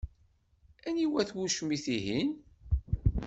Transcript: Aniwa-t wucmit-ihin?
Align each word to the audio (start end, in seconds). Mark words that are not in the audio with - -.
Aniwa-t 0.87 1.29
wucmit-ihin? 1.35 2.29